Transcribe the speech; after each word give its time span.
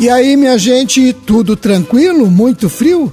E 0.00 0.08
aí, 0.08 0.34
minha 0.34 0.56
gente, 0.56 1.12
tudo 1.12 1.54
tranquilo? 1.54 2.30
Muito 2.30 2.70
frio? 2.70 3.12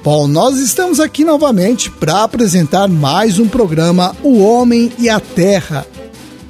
Bom, 0.00 0.28
nós 0.28 0.58
estamos 0.58 1.00
aqui 1.00 1.24
novamente 1.24 1.90
para 1.90 2.22
apresentar 2.22 2.86
mais 2.86 3.40
um 3.40 3.48
programa 3.48 4.14
O 4.22 4.38
Homem 4.38 4.92
e 4.96 5.08
a 5.08 5.18
Terra. 5.18 5.84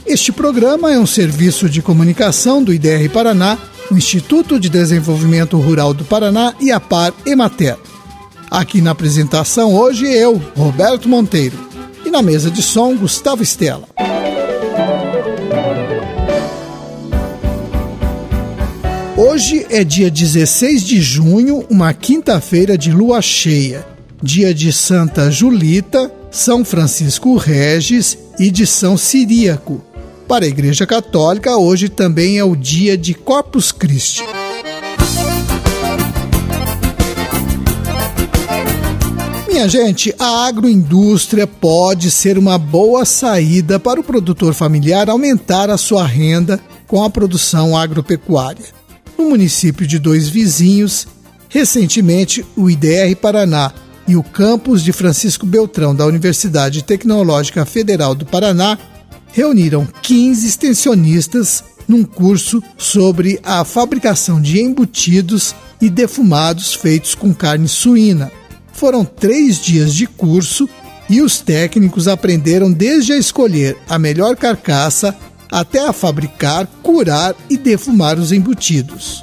Este 0.04 0.32
programa 0.32 0.92
é 0.92 0.98
um 0.98 1.06
serviço 1.06 1.66
de 1.66 1.80
comunicação 1.80 2.62
do 2.62 2.74
IDR 2.74 3.08
Paraná, 3.10 3.56
o 3.90 3.96
Instituto 3.96 4.60
de 4.60 4.68
Desenvolvimento 4.68 5.56
Rural 5.56 5.94
do 5.94 6.04
Paraná 6.04 6.52
e 6.60 6.70
a 6.70 6.78
Par 6.78 7.14
Emater. 7.24 7.78
Aqui 8.50 8.82
na 8.82 8.90
apresentação 8.90 9.74
hoje 9.74 10.06
eu, 10.06 10.36
Roberto 10.54 11.08
Monteiro, 11.08 11.56
e 12.04 12.10
na 12.10 12.20
mesa 12.20 12.50
de 12.50 12.60
som 12.60 12.94
Gustavo 12.94 13.42
Estela. 13.42 13.88
Hoje 19.22 19.66
é 19.68 19.84
dia 19.84 20.10
16 20.10 20.82
de 20.82 20.98
junho, 20.98 21.66
uma 21.68 21.92
quinta-feira 21.92 22.78
de 22.78 22.90
lua 22.90 23.20
cheia, 23.20 23.86
dia 24.22 24.54
de 24.54 24.72
Santa 24.72 25.30
Julita, 25.30 26.10
São 26.30 26.64
Francisco 26.64 27.36
Regis 27.36 28.16
e 28.38 28.50
de 28.50 28.66
São 28.66 28.96
Ciríaco. 28.96 29.84
Para 30.26 30.46
a 30.46 30.48
Igreja 30.48 30.86
Católica, 30.86 31.54
hoje 31.58 31.90
também 31.90 32.38
é 32.38 32.44
o 32.44 32.56
dia 32.56 32.96
de 32.96 33.12
Corpus 33.12 33.70
Christi. 33.70 34.24
Minha 39.46 39.68
gente, 39.68 40.14
a 40.18 40.46
agroindústria 40.46 41.46
pode 41.46 42.10
ser 42.10 42.38
uma 42.38 42.56
boa 42.56 43.04
saída 43.04 43.78
para 43.78 44.00
o 44.00 44.02
produtor 44.02 44.54
familiar 44.54 45.10
aumentar 45.10 45.68
a 45.68 45.76
sua 45.76 46.06
renda 46.06 46.58
com 46.86 47.04
a 47.04 47.10
produção 47.10 47.76
agropecuária 47.76 48.79
no 49.20 49.28
município 49.28 49.86
de 49.86 49.98
dois 49.98 50.30
vizinhos, 50.30 51.06
recentemente 51.50 52.44
o 52.56 52.70
IDR 52.70 53.14
Paraná 53.20 53.70
e 54.08 54.16
o 54.16 54.22
campus 54.22 54.82
de 54.82 54.94
Francisco 54.94 55.44
Beltrão 55.44 55.94
da 55.94 56.06
Universidade 56.06 56.82
Tecnológica 56.82 57.66
Federal 57.66 58.14
do 58.14 58.24
Paraná 58.24 58.78
reuniram 59.30 59.86
15 60.00 60.48
extensionistas 60.48 61.62
num 61.86 62.02
curso 62.02 62.62
sobre 62.78 63.38
a 63.44 63.62
fabricação 63.62 64.40
de 64.40 64.58
embutidos 64.58 65.54
e 65.82 65.90
defumados 65.90 66.74
feitos 66.74 67.14
com 67.14 67.34
carne 67.34 67.68
suína. 67.68 68.32
Foram 68.72 69.04
três 69.04 69.60
dias 69.60 69.94
de 69.94 70.06
curso 70.06 70.66
e 71.10 71.20
os 71.20 71.40
técnicos 71.40 72.08
aprenderam 72.08 72.72
desde 72.72 73.12
a 73.12 73.18
escolher 73.18 73.76
a 73.86 73.98
melhor 73.98 74.34
carcaça 74.34 75.14
até 75.50 75.86
a 75.86 75.92
fabricar, 75.92 76.66
curar 76.82 77.34
e 77.48 77.56
defumar 77.56 78.18
os 78.18 78.32
embutidos. 78.32 79.22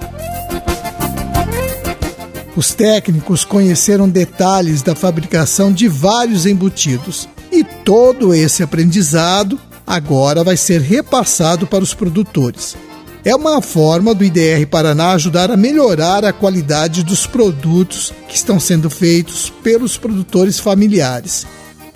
Os 2.55 2.73
técnicos 2.73 3.45
conheceram 3.45 4.09
detalhes 4.09 4.81
da 4.81 4.95
fabricação 4.95 5.71
de 5.71 5.87
vários 5.87 6.45
embutidos 6.45 7.29
e 7.51 7.63
todo 7.63 8.33
esse 8.33 8.63
aprendizado 8.63 9.59
agora 9.85 10.43
vai 10.43 10.57
ser 10.57 10.81
repassado 10.81 11.67
para 11.67 11.83
os 11.83 11.93
produtores. 11.93 12.75
É 13.23 13.35
uma 13.35 13.61
forma 13.61 14.13
do 14.13 14.23
IDR 14.23 14.65
Paraná 14.69 15.11
ajudar 15.11 15.51
a 15.51 15.57
melhorar 15.57 16.25
a 16.25 16.33
qualidade 16.33 17.03
dos 17.03 17.27
produtos 17.27 18.13
que 18.27 18.35
estão 18.35 18.59
sendo 18.59 18.89
feitos 18.89 19.51
pelos 19.61 19.97
produtores 19.97 20.59
familiares 20.59 21.45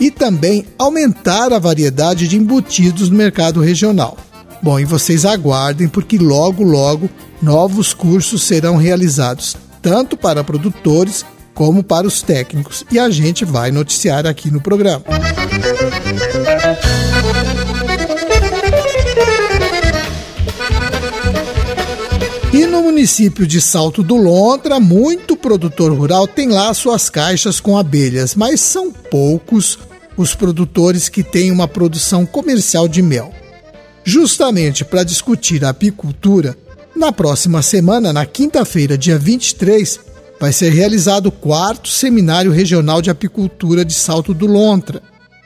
e 0.01 0.09
também 0.09 0.65
aumentar 0.79 1.53
a 1.53 1.59
variedade 1.59 2.27
de 2.27 2.35
embutidos 2.35 3.07
no 3.07 3.15
mercado 3.15 3.61
regional. 3.61 4.17
Bom, 4.59 4.79
e 4.79 4.83
vocês 4.83 5.25
aguardem 5.25 5.87
porque 5.87 6.17
logo, 6.17 6.63
logo 6.63 7.07
novos 7.39 7.93
cursos 7.93 8.41
serão 8.41 8.77
realizados, 8.77 9.55
tanto 9.79 10.17
para 10.17 10.43
produtores 10.43 11.23
como 11.53 11.83
para 11.83 12.07
os 12.07 12.23
técnicos, 12.23 12.83
e 12.91 12.97
a 12.97 13.11
gente 13.11 13.45
vai 13.45 13.69
noticiar 13.69 14.25
aqui 14.25 14.49
no 14.49 14.59
programa. 14.59 15.03
E 22.51 22.65
no 22.65 22.81
município 22.81 23.45
de 23.45 23.61
Salto 23.61 24.01
do 24.01 24.15
Lontra, 24.15 24.79
muito 24.79 25.37
produtor 25.37 25.93
rural 25.93 26.27
tem 26.27 26.49
lá 26.49 26.73
suas 26.73 27.09
caixas 27.09 27.59
com 27.59 27.77
abelhas, 27.77 28.33
mas 28.33 28.59
são 28.61 28.91
poucos 28.91 29.77
os 30.17 30.35
produtores 30.35 31.09
que 31.09 31.23
têm 31.23 31.51
uma 31.51 31.67
produção 31.67 32.25
comercial 32.25 32.87
de 32.87 33.01
mel. 33.01 33.33
Justamente 34.03 34.83
para 34.83 35.03
discutir 35.03 35.63
a 35.63 35.69
apicultura, 35.69 36.57
na 36.95 37.11
próxima 37.11 37.61
semana, 37.61 38.11
na 38.11 38.25
quinta-feira, 38.25 38.97
dia 38.97 39.17
23, 39.17 39.99
vai 40.39 40.51
ser 40.51 40.71
realizado 40.71 41.27
o 41.27 41.31
quarto 41.31 41.87
Seminário 41.87 42.51
Regional 42.51 43.01
de 43.01 43.09
Apicultura 43.09 43.85
de 43.85 43.93
Salto 43.93 44.33
do 44.33 44.45
Lontra. 44.45 45.01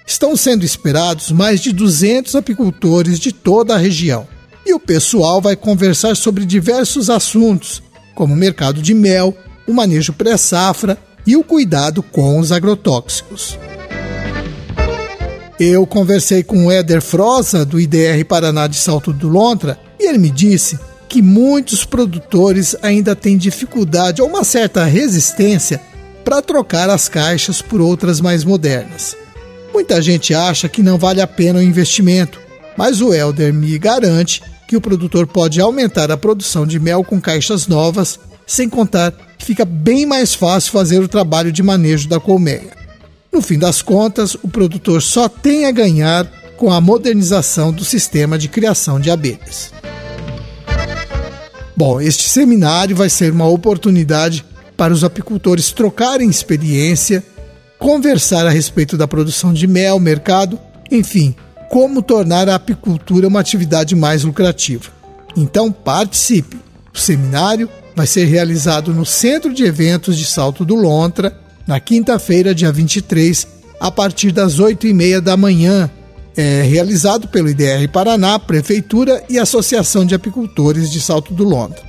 Estão 0.08 0.36
sendo 0.36 0.64
esperados 0.64 1.32
mais 1.32 1.60
de 1.60 1.72
200 1.72 2.36
apicultores 2.36 3.20
de 3.20 3.32
toda 3.32 3.76
a 3.76 3.78
região. 3.78 4.28
E 4.66 4.74
o 4.74 4.80
pessoal 4.80 5.42
vai 5.42 5.56
conversar 5.56 6.16
sobre 6.16 6.46
diversos 6.46 7.10
assuntos, 7.10 7.84
como 8.16 8.34
o 8.34 8.38
mercado 8.38 8.82
de 8.82 8.94
mel, 8.94 9.36
o 9.68 9.74
manejo 9.74 10.14
pré-safra 10.14 10.98
e 11.28 11.36
o 11.36 11.44
cuidado 11.44 12.02
com 12.02 12.40
os 12.40 12.52
agrotóxicos. 12.52 13.58
Eu 15.60 15.88
conversei 15.88 16.44
com 16.44 16.66
o 16.66 16.72
Éder 16.72 17.02
Froza, 17.02 17.64
do 17.64 17.80
IDR 17.80 18.26
Paraná 18.28 18.68
de 18.68 18.76
Salto 18.76 19.14
do 19.14 19.30
Lontra, 19.30 19.80
e 19.98 20.06
ele 20.06 20.18
me 20.18 20.30
disse 20.30 20.78
que 21.08 21.22
muitos 21.22 21.86
produtores 21.86 22.76
ainda 22.82 23.16
têm 23.16 23.38
dificuldade 23.38 24.22
ou 24.22 24.28
uma 24.28 24.44
certa 24.44 24.84
resistência 24.84 25.82
para 26.26 26.42
trocar 26.42 26.90
as 26.90 27.08
caixas 27.08 27.62
por 27.62 27.80
outras 27.80 28.20
mais 28.20 28.44
modernas. 28.44 29.16
Muita 29.74 30.02
gente 30.02 30.34
acha 30.34 30.68
que 30.68 30.84
não 30.84 30.98
vale 30.98 31.22
a 31.22 31.28
pena 31.28 31.60
o 31.60 31.64
investimento, 31.64 32.38
mas 32.76 33.00
o 33.00 33.14
Elder 33.14 33.54
me 33.54 33.78
garante 33.78 34.44
que 34.68 34.76
o 34.76 34.82
produtor 34.82 35.26
pode 35.26 35.62
aumentar 35.62 36.12
a 36.12 36.18
produção 36.18 36.68
de 36.68 36.80
mel 36.82 37.02
com 37.02 37.22
caixas 37.22 37.66
novas, 37.66 38.20
sem 38.46 38.68
contar 38.68 39.14
que 39.38 39.46
fica 39.46 39.64
bem 39.64 40.06
mais 40.06 40.34
fácil 40.34 40.74
fazer 40.74 41.00
o 41.00 41.08
trabalho 41.08 41.52
de 41.52 41.64
manejo 41.64 42.10
da 42.10 42.20
colmeia. 42.20 42.85
No 43.36 43.42
fim 43.42 43.60
das 43.60 43.82
contas, 43.82 44.34
o 44.36 44.48
produtor 44.48 45.02
só 45.02 45.28
tem 45.28 45.66
a 45.66 45.72
ganhar 45.72 46.26
com 46.56 46.72
a 46.72 46.80
modernização 46.80 47.74
do 47.74 47.84
sistema 47.84 48.38
de 48.38 48.48
criação 48.48 48.98
de 48.98 49.12
abelhas. 49.12 49.74
Bom, 51.76 52.00
este 52.00 52.30
seminário 52.30 52.96
vai 52.96 53.10
ser 53.10 53.34
uma 53.34 53.46
oportunidade 53.46 54.46
para 54.78 54.94
os 54.94 55.04
apicultores 55.04 55.74
trocarem 55.74 56.30
experiência, 56.30 57.22
conversar 57.78 58.48
a 58.48 58.50
respeito 58.50 58.96
da 58.96 59.06
produção 59.06 59.52
de 59.52 59.68
mel, 59.68 60.00
mercado, 60.00 60.58
enfim, 60.90 61.36
como 61.70 62.02
tornar 62.02 62.48
a 62.48 62.56
apicultura 62.56 63.28
uma 63.28 63.42
atividade 63.42 63.98
mais 63.98 64.24
lucrativa. 64.24 64.90
Então 65.36 65.74
participe! 65.74 66.58
O 66.94 66.98
seminário 66.98 67.70
vai 67.98 68.08
ser 68.08 68.24
realizado 68.24 68.94
no 68.94 69.06
Centro 69.06 69.54
de 69.54 69.66
Eventos 69.66 70.18
de 70.18 70.24
Salto 70.24 70.64
do 70.64 70.76
Lontra 70.76 71.44
na 71.68 71.80
quinta-feira, 71.80 72.54
dia 72.54 72.72
23, 72.72 73.48
a 73.80 73.90
partir 73.90 74.32
das 74.32 74.60
8 74.60 74.86
e 74.88 74.94
meia 74.94 75.20
da 75.20 75.36
manhã. 75.36 75.90
É 76.38 76.64
realizado 76.64 77.30
pelo 77.30 77.50
IDR 77.50 77.88
Paraná, 77.92 78.38
Prefeitura 78.38 79.24
e 79.30 79.40
Associação 79.40 80.06
de 80.06 80.14
Apicultores 80.14 80.92
de 80.92 81.00
Salto 81.00 81.34
do 81.34 81.46
Londra. 81.46 81.82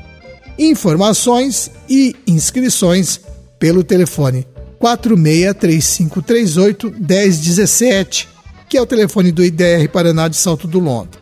Informações 0.57 1.69
e 1.89 2.15
inscrições 2.29 3.19
pelo 3.59 3.83
telefone 3.83 4.47
463538 4.79 6.95
1017, 6.97 8.29
que 8.69 8.77
é 8.77 8.81
o 8.81 8.87
telefone 8.87 9.33
do 9.33 9.45
IDR 9.45 9.89
Paraná 9.93 10.29
de 10.29 10.37
Salto 10.37 10.69
do 10.69 10.79
Londra. 10.79 11.19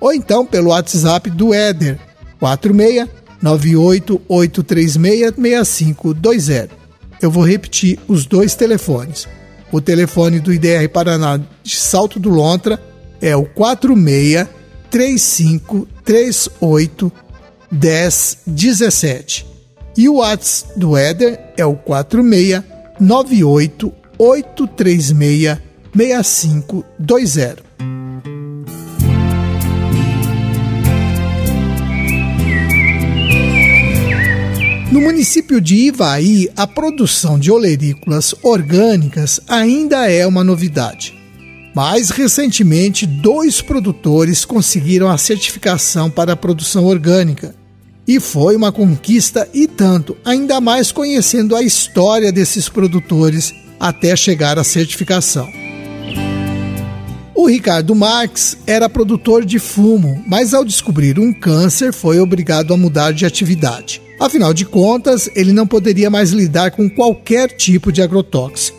Ou 0.00 0.14
então 0.14 0.46
pelo 0.46 0.70
WhatsApp 0.70 1.28
do 1.28 1.52
Éder 1.52 2.00
46 2.40 3.06
98836 3.42 4.96
6520 5.36 6.81
eu 7.22 7.30
vou 7.30 7.44
repetir 7.44 7.98
os 8.08 8.26
dois 8.26 8.54
telefones. 8.56 9.28
O 9.70 9.80
telefone 9.80 10.40
do 10.40 10.52
IDR 10.52 10.88
Paraná 10.92 11.40
de 11.62 11.76
Salto 11.76 12.18
do 12.18 12.28
Lontra 12.28 12.82
é 13.20 13.34
o 13.36 13.44
46 13.46 14.46
35 14.90 15.88
38 16.04 17.12
1017. 17.70 19.46
E 19.96 20.08
o 20.08 20.16
WhatsApp 20.16 20.78
do 20.78 20.96
Éder 20.96 21.40
é 21.56 21.64
o 21.64 21.74
46 21.76 22.62
98 23.00 23.92
836 24.18 25.58
6520. 25.94 27.91
Município 35.02 35.60
de 35.60 35.74
Ivaí, 35.74 36.48
a 36.56 36.66
produção 36.66 37.38
de 37.38 37.50
olerícolas 37.50 38.34
orgânicas 38.42 39.40
ainda 39.48 40.08
é 40.08 40.26
uma 40.26 40.44
novidade. 40.44 41.14
Mas 41.74 42.10
recentemente, 42.10 43.06
dois 43.06 43.60
produtores 43.60 44.44
conseguiram 44.44 45.10
a 45.10 45.18
certificação 45.18 46.08
para 46.08 46.34
a 46.34 46.36
produção 46.36 46.84
orgânica. 46.84 47.54
E 48.06 48.20
foi 48.20 48.54
uma 48.54 48.70
conquista 48.70 49.48
e 49.52 49.66
tanto, 49.66 50.16
ainda 50.24 50.60
mais 50.60 50.92
conhecendo 50.92 51.56
a 51.56 51.62
história 51.62 52.30
desses 52.30 52.68
produtores 52.68 53.52
até 53.80 54.14
chegar 54.14 54.58
à 54.58 54.64
certificação. 54.64 55.61
O 57.42 57.48
Ricardo 57.48 57.92
Marx 57.92 58.56
era 58.68 58.88
produtor 58.88 59.44
de 59.44 59.58
fumo, 59.58 60.22
mas 60.28 60.54
ao 60.54 60.64
descobrir 60.64 61.18
um 61.18 61.32
câncer 61.32 61.92
foi 61.92 62.20
obrigado 62.20 62.72
a 62.72 62.76
mudar 62.76 63.12
de 63.12 63.26
atividade. 63.26 64.00
Afinal 64.20 64.54
de 64.54 64.64
contas, 64.64 65.28
ele 65.34 65.52
não 65.52 65.66
poderia 65.66 66.08
mais 66.08 66.30
lidar 66.30 66.70
com 66.70 66.88
qualquer 66.88 67.48
tipo 67.48 67.90
de 67.90 68.00
agrotóxico. 68.00 68.78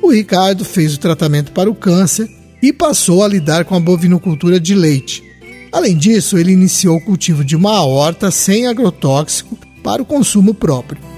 O 0.00 0.08
Ricardo 0.08 0.64
fez 0.64 0.94
o 0.94 1.00
tratamento 1.00 1.50
para 1.50 1.68
o 1.68 1.74
câncer 1.74 2.30
e 2.62 2.72
passou 2.72 3.24
a 3.24 3.28
lidar 3.28 3.64
com 3.64 3.74
a 3.74 3.80
bovinocultura 3.80 4.60
de 4.60 4.76
leite. 4.76 5.24
Além 5.72 5.96
disso, 5.96 6.38
ele 6.38 6.52
iniciou 6.52 6.96
o 6.96 7.04
cultivo 7.04 7.44
de 7.44 7.56
uma 7.56 7.84
horta 7.84 8.30
sem 8.30 8.68
agrotóxico 8.68 9.58
para 9.82 10.00
o 10.00 10.06
consumo 10.06 10.54
próprio. 10.54 11.09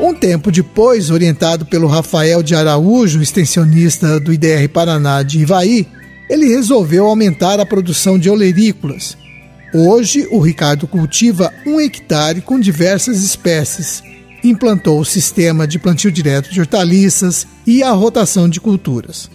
Um 0.00 0.14
tempo 0.14 0.52
depois, 0.52 1.10
orientado 1.10 1.66
pelo 1.66 1.88
Rafael 1.88 2.40
de 2.40 2.54
Araújo, 2.54 3.20
extensionista 3.20 4.20
do 4.20 4.32
IDR 4.32 4.68
Paraná 4.72 5.24
de 5.24 5.40
Ivaí, 5.40 5.88
ele 6.30 6.46
resolveu 6.46 7.06
aumentar 7.06 7.58
a 7.58 7.66
produção 7.66 8.16
de 8.16 8.30
olerícolas. 8.30 9.18
Hoje, 9.74 10.28
o 10.30 10.38
Ricardo 10.38 10.86
cultiva 10.86 11.52
um 11.66 11.80
hectare 11.80 12.40
com 12.40 12.60
diversas 12.60 13.24
espécies. 13.24 14.00
Implantou 14.44 15.00
o 15.00 15.04
sistema 15.04 15.66
de 15.66 15.80
plantio 15.80 16.12
direto 16.12 16.52
de 16.52 16.60
hortaliças 16.60 17.44
e 17.66 17.82
a 17.82 17.90
rotação 17.90 18.48
de 18.48 18.60
culturas. 18.60 19.28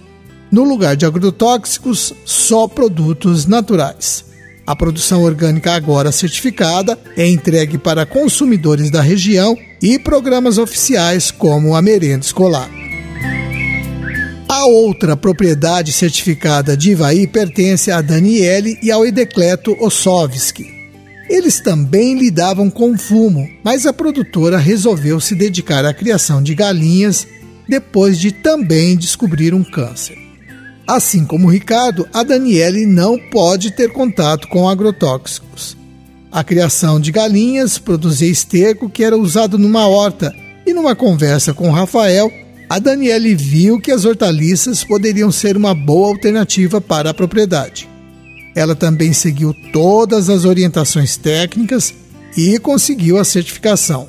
No 0.50 0.64
lugar 0.64 0.96
de 0.96 1.06
agrotóxicos, 1.06 2.14
só 2.24 2.70
produtos 2.70 3.46
naturais. 3.46 4.24
A 4.66 4.76
produção 4.76 5.24
orgânica 5.24 5.74
agora 5.74 6.12
certificada 6.12 6.98
é 7.18 7.28
entregue 7.28 7.78
para 7.78 8.06
consumidores 8.06 8.90
da 8.90 9.02
região 9.02 9.58
e 9.82 10.00
programas 10.00 10.58
oficiais 10.58 11.32
como 11.32 11.76
a 11.76 11.82
merenda 11.82 12.26
escolar. 12.26 12.70
A 14.48 14.66
outra 14.66 15.18
propriedade 15.18 15.92
certificada 15.92 16.78
de 16.78 16.92
Ivaí 16.92 17.28
pertence 17.28 17.92
a 17.92 18.02
Daniele 18.02 18.78
e 18.82 18.90
ao 18.90 19.06
Edecleto 19.06 19.76
Ossovski. 19.84 20.72
Eles 21.30 21.60
também 21.60 22.18
lidavam 22.18 22.70
com 22.70 22.98
fumo, 22.98 23.50
mas 23.64 23.86
a 23.86 23.92
produtora 23.92 24.58
resolveu 24.58 25.20
se 25.20 25.36
dedicar 25.36 25.84
à 25.84 25.94
criação 25.94 26.42
de 26.42 26.56
galinhas 26.56 27.28
depois 27.68 28.18
de 28.18 28.32
também 28.32 28.96
descobrir 28.96 29.54
um 29.54 29.64
câncer. 29.64 30.23
Assim 30.88 31.26
como 31.26 31.48
o 31.48 31.50
Ricardo, 31.50 32.08
a 32.14 32.24
Daniele 32.24 32.86
não 32.86 33.18
pode 33.18 33.72
ter 33.72 33.92
contato 33.94 34.48
com 34.50 34.68
agrotóxicos. 34.68 35.78
A 36.30 36.44
criação 36.44 37.00
de 37.00 37.12
galinhas 37.12 37.78
produzia 37.78 38.30
esterco 38.30 38.90
que 38.90 39.04
era 39.04 39.18
usado 39.18 39.58
numa 39.58 39.88
horta, 39.88 40.36
e 40.66 40.74
numa 40.74 40.96
conversa 40.96 41.54
com 41.54 41.70
Rafael, 41.72 42.32
a 42.70 42.80
Daniele 42.80 43.36
viu 43.36 43.80
que 43.80 43.92
as 43.92 44.04
hortaliças 44.04 44.84
poderiam 44.84 45.32
ser 45.32 45.56
uma 45.56 45.74
boa 45.74 46.08
alternativa 46.08 46.82
para 46.82 47.12
a 47.12 47.14
propriedade. 47.14 47.88
Ela 48.56 48.76
também 48.76 49.14
seguiu 49.14 49.54
todas 49.72 50.30
as 50.30 50.46
orientações 50.46 51.18
técnicas 51.18 51.94
e 52.36 52.58
conseguiu 52.60 53.18
a 53.18 53.24
certificação. 53.24 54.08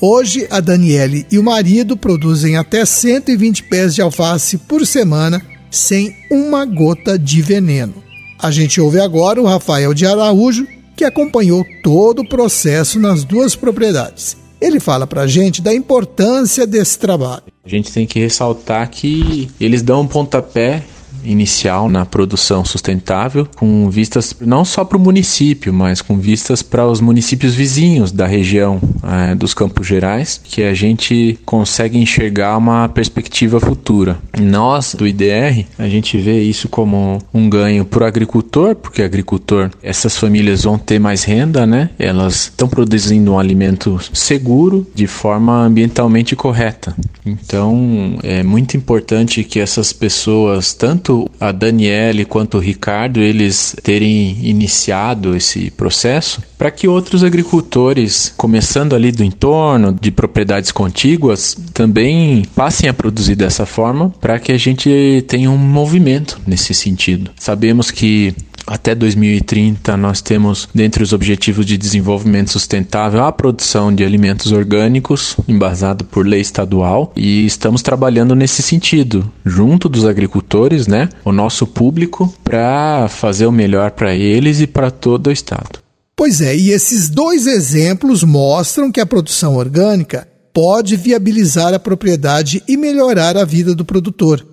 Hoje, 0.00 0.46
a 0.50 0.60
Daniele 0.60 1.26
e 1.30 1.38
o 1.38 1.42
marido 1.42 1.96
produzem 1.96 2.56
até 2.56 2.84
120 2.84 3.64
pés 3.64 3.94
de 3.94 4.00
alface 4.00 4.56
por 4.56 4.86
semana 4.86 5.42
sem 5.70 6.16
uma 6.30 6.64
gota 6.64 7.18
de 7.18 7.40
veneno. 7.40 7.94
A 8.38 8.50
gente 8.50 8.80
ouve 8.80 8.98
agora 8.98 9.40
o 9.40 9.46
Rafael 9.46 9.92
de 9.94 10.06
Araújo, 10.06 10.66
que 10.96 11.04
acompanhou 11.04 11.64
todo 11.82 12.22
o 12.22 12.28
processo 12.28 12.98
nas 12.98 13.24
duas 13.24 13.54
propriedades. 13.54 14.36
Ele 14.60 14.78
fala 14.78 15.06
para 15.06 15.22
a 15.22 15.26
gente 15.26 15.62
da 15.62 15.74
importância 15.74 16.66
desse 16.66 16.98
trabalho. 16.98 17.44
A 17.64 17.68
gente 17.68 17.92
tem 17.92 18.06
que 18.06 18.18
ressaltar 18.18 18.90
que 18.90 19.48
eles 19.60 19.82
dão 19.82 20.02
um 20.02 20.06
pontapé 20.06 20.82
inicial 21.24 21.88
na 21.88 22.04
produção 22.04 22.64
sustentável, 22.64 23.46
com 23.56 23.88
vistas 23.90 24.34
não 24.40 24.64
só 24.64 24.84
para 24.84 24.96
o 24.96 25.00
município, 25.00 25.72
mas 25.72 26.02
com 26.02 26.18
vistas 26.18 26.62
para 26.62 26.86
os 26.86 27.00
municípios 27.00 27.54
vizinhos 27.54 28.12
da 28.12 28.26
região 28.26 28.80
é, 29.02 29.34
dos 29.34 29.54
Campos 29.54 29.86
Gerais, 29.86 30.40
que 30.42 30.62
a 30.62 30.74
gente 30.74 31.38
consegue 31.44 31.98
enxergar 31.98 32.56
uma 32.56 32.88
perspectiva 32.88 33.60
futura. 33.60 34.18
Nós, 34.38 34.94
do 34.94 35.06
IDR, 35.06 35.64
a 35.78 35.88
gente 35.88 36.16
vê 36.18 36.40
isso 36.42 36.68
como 36.68 37.18
um 37.32 37.48
ganho 37.48 37.84
para 37.84 38.04
o 38.04 38.06
agricultor, 38.06 38.74
porque 38.74 39.02
agricultor, 39.02 39.70
essas 39.82 40.16
famílias 40.16 40.64
vão 40.64 40.78
ter 40.78 40.98
mais 40.98 41.24
renda, 41.24 41.66
né? 41.66 41.90
Elas 41.98 42.44
estão 42.44 42.68
produzindo 42.68 43.32
um 43.32 43.38
alimento 43.38 43.98
seguro 44.12 44.86
de 44.94 45.06
forma 45.06 45.64
ambientalmente 45.64 46.34
correta. 46.36 46.94
Então, 47.24 48.18
é 48.22 48.42
muito 48.42 48.76
importante 48.76 49.44
que 49.44 49.60
essas 49.60 49.92
pessoas, 49.92 50.72
tanto 50.72 51.09
tanto 51.10 51.30
a 51.40 51.50
Daniele 51.50 52.24
quanto 52.24 52.58
o 52.58 52.60
Ricardo 52.60 53.20
eles 53.20 53.74
terem 53.82 54.38
iniciado 54.42 55.36
esse 55.36 55.70
processo 55.70 56.40
para 56.56 56.70
que 56.70 56.86
outros 56.86 57.24
agricultores, 57.24 58.32
começando 58.36 58.94
ali 58.94 59.10
do 59.10 59.24
entorno, 59.24 59.96
de 59.98 60.10
propriedades 60.10 60.70
contíguas, 60.70 61.56
também 61.72 62.44
passem 62.54 62.88
a 62.88 62.94
produzir 62.94 63.34
dessa 63.34 63.66
forma 63.66 64.10
para 64.20 64.38
que 64.38 64.52
a 64.52 64.58
gente 64.58 65.24
tenha 65.26 65.50
um 65.50 65.56
movimento 65.56 66.40
nesse 66.46 66.74
sentido. 66.74 67.30
Sabemos 67.38 67.90
que 67.90 68.34
até 68.66 68.94
2030, 68.94 69.96
nós 69.96 70.20
temos, 70.20 70.68
dentre 70.74 71.02
os 71.02 71.12
objetivos 71.12 71.66
de 71.66 71.76
desenvolvimento 71.76 72.50
sustentável, 72.50 73.24
a 73.24 73.32
produção 73.32 73.94
de 73.94 74.04
alimentos 74.04 74.52
orgânicos, 74.52 75.36
embasado 75.48 76.04
por 76.04 76.26
lei 76.26 76.40
estadual, 76.40 77.12
e 77.16 77.44
estamos 77.46 77.82
trabalhando 77.82 78.34
nesse 78.34 78.62
sentido, 78.62 79.30
junto 79.44 79.88
dos 79.88 80.06
agricultores, 80.06 80.86
né, 80.86 81.08
o 81.24 81.32
nosso 81.32 81.66
público, 81.66 82.32
para 82.44 83.08
fazer 83.08 83.46
o 83.46 83.52
melhor 83.52 83.90
para 83.92 84.14
eles 84.14 84.60
e 84.60 84.66
para 84.66 84.90
todo 84.90 85.28
o 85.28 85.32
estado. 85.32 85.80
Pois 86.16 86.40
é, 86.40 86.54
e 86.54 86.70
esses 86.70 87.08
dois 87.08 87.46
exemplos 87.46 88.22
mostram 88.22 88.92
que 88.92 89.00
a 89.00 89.06
produção 89.06 89.56
orgânica 89.56 90.28
pode 90.52 90.96
viabilizar 90.96 91.72
a 91.72 91.78
propriedade 91.78 92.62
e 92.68 92.76
melhorar 92.76 93.36
a 93.36 93.44
vida 93.44 93.74
do 93.74 93.84
produtor. 93.84 94.46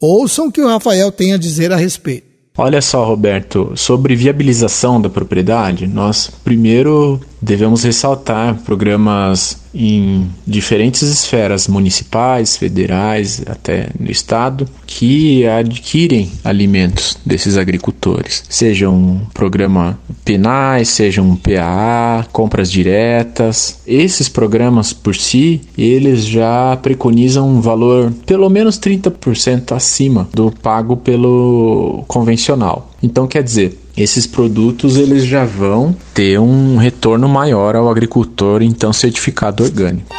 Ouçam 0.00 0.48
o 0.48 0.52
que 0.52 0.60
o 0.60 0.68
Rafael 0.68 1.10
tem 1.10 1.32
a 1.32 1.38
dizer 1.38 1.72
a 1.72 1.76
respeito. 1.76 2.33
Olha 2.56 2.80
só, 2.80 3.04
Roberto, 3.04 3.72
sobre 3.74 4.14
viabilização 4.14 5.00
da 5.00 5.10
propriedade, 5.10 5.88
nós 5.88 6.28
primeiro 6.28 7.20
devemos 7.44 7.84
ressaltar 7.84 8.56
programas 8.64 9.62
em 9.74 10.30
diferentes 10.46 11.02
esferas 11.02 11.66
municipais, 11.68 12.56
federais, 12.56 13.42
até 13.46 13.88
no 13.98 14.10
estado, 14.10 14.68
que 14.86 15.46
adquirem 15.46 16.30
alimentos 16.44 17.18
desses 17.26 17.58
agricultores, 17.58 18.44
seja 18.48 18.88
um 18.88 19.20
programa 19.34 19.98
penais, 20.24 20.88
seja 20.88 21.20
um 21.20 21.36
PAA, 21.36 22.26
compras 22.32 22.70
diretas. 22.70 23.80
Esses 23.86 24.28
programas 24.28 24.92
por 24.92 25.14
si, 25.14 25.60
eles 25.76 26.24
já 26.24 26.76
preconizam 26.80 27.48
um 27.48 27.60
valor 27.60 28.12
pelo 28.24 28.48
menos 28.48 28.78
30% 28.78 29.72
acima 29.72 30.28
do 30.32 30.50
pago 30.50 30.96
pelo 30.96 32.04
convencional. 32.06 32.90
Então, 33.02 33.26
quer 33.26 33.42
dizer, 33.42 33.83
esses 33.96 34.26
produtos 34.26 34.96
eles 34.96 35.24
já 35.24 35.44
vão 35.44 35.94
ter 36.12 36.38
um 36.40 36.76
retorno 36.76 37.28
maior 37.28 37.76
ao 37.76 37.88
agricultor, 37.88 38.62
então 38.62 38.92
certificado 38.92 39.62
orgânico. 39.62 40.14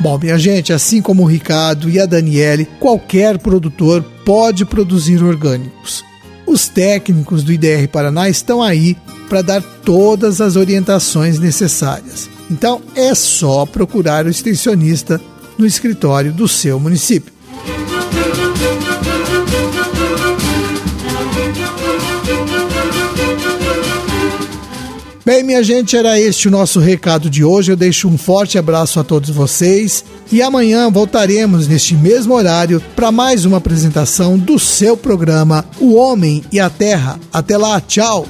Bom, 0.00 0.18
minha 0.18 0.38
gente, 0.38 0.72
assim 0.72 1.02
como 1.02 1.24
o 1.24 1.26
Ricardo 1.26 1.90
e 1.90 2.00
a 2.00 2.06
Daniele, 2.06 2.66
qualquer 2.78 3.36
produtor 3.38 4.02
pode 4.24 4.64
produzir 4.64 5.22
orgânicos. 5.22 6.04
Os 6.46 6.68
técnicos 6.68 7.42
do 7.42 7.52
IDR 7.52 7.88
Paraná 7.92 8.28
estão 8.28 8.62
aí 8.62 8.96
para 9.28 9.42
dar 9.42 9.62
todas 9.62 10.40
as 10.40 10.56
orientações 10.56 11.38
necessárias. 11.38 12.30
Então 12.50 12.80
é 12.94 13.14
só 13.14 13.66
procurar 13.66 14.24
o 14.24 14.30
extensionista 14.30 15.20
no 15.58 15.66
escritório 15.66 16.32
do 16.32 16.48
seu 16.48 16.80
município. 16.80 17.37
Bem, 25.28 25.42
minha 25.42 25.62
gente, 25.62 25.94
era 25.94 26.18
este 26.18 26.48
o 26.48 26.50
nosso 26.50 26.80
recado 26.80 27.28
de 27.28 27.44
hoje. 27.44 27.70
Eu 27.70 27.76
deixo 27.76 28.08
um 28.08 28.16
forte 28.16 28.56
abraço 28.56 28.98
a 28.98 29.04
todos 29.04 29.28
vocês 29.28 30.02
e 30.32 30.40
amanhã 30.40 30.90
voltaremos 30.90 31.68
neste 31.68 31.94
mesmo 31.94 32.32
horário 32.32 32.82
para 32.96 33.12
mais 33.12 33.44
uma 33.44 33.58
apresentação 33.58 34.38
do 34.38 34.58
seu 34.58 34.96
programa 34.96 35.66
O 35.78 35.96
Homem 35.96 36.42
e 36.50 36.58
a 36.58 36.70
Terra. 36.70 37.20
Até 37.30 37.58
lá, 37.58 37.78
tchau! 37.78 38.26